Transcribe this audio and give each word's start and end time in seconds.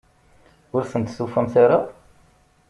Ur 0.75 0.83
tent-tufamt 0.91 1.53
ara? 1.63 1.79